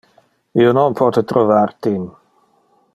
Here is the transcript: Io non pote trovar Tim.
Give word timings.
Io 0.61 0.71
non 0.77 0.97
pote 1.01 1.23
trovar 1.33 1.77
Tim. 1.87 2.09